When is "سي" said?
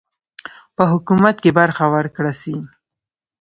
2.41-2.55